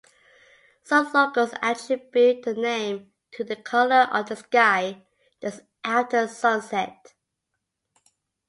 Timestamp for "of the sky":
4.11-5.05